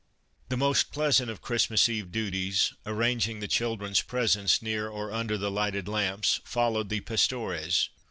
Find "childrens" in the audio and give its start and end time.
3.47-4.01